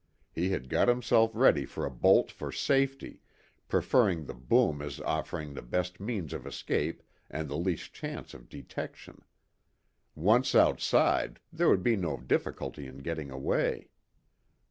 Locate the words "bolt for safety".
1.91-3.21